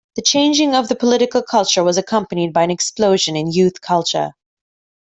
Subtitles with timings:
[0.15, 4.31] The changing of the political culture was accompanied by an explosion in youth culture.